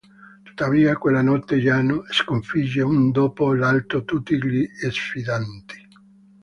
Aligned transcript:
Tuttavia, 0.45 0.97
quella 0.97 1.21
notte, 1.21 1.57
Yano 1.57 2.05
sconfigge 2.09 2.81
uno 2.81 3.11
dopo 3.11 3.53
l'altro 3.53 4.03
tutti 4.03 4.35
gli 4.35 4.67
sfidanti. 4.89 5.87